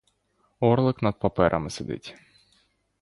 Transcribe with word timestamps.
Орлик 0.61 1.03
над 1.03 1.19
паперами 1.19 1.69
сидить. 1.69 2.15